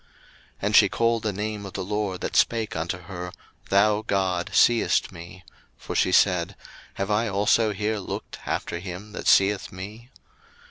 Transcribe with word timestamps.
01:016:013 0.01 0.09
And 0.63 0.75
she 0.77 0.89
called 0.89 1.21
the 1.21 1.31
name 1.31 1.63
of 1.63 1.73
the 1.73 1.83
LORD 1.83 2.21
that 2.21 2.35
spake 2.35 2.75
unto 2.75 2.97
her, 3.01 3.31
Thou 3.69 4.01
God 4.01 4.49
seest 4.51 5.11
me: 5.11 5.43
for 5.77 5.95
she 5.95 6.11
said, 6.11 6.55
Have 6.95 7.11
I 7.11 7.27
also 7.27 7.71
here 7.71 7.99
looked 7.99 8.39
after 8.47 8.79
him 8.79 9.11
that 9.11 9.27
seeth 9.27 9.71
me? 9.71 10.09